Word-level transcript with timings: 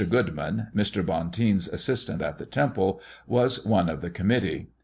Goodman, 0.09 0.69
Mr. 0.75 1.05
Bonteen's 1.05 1.67
assistant 1.67 2.23
at 2.23 2.39
the 2.39 2.45
temple, 2.47 2.99
was 3.27 3.63
one 3.67 3.87
of 3.87 4.01
the 4.01 4.09
committee. 4.09 4.71